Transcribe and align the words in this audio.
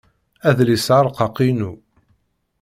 Adlis-a 0.49 0.93
arqaq 0.99 1.37
inu. 1.49 1.71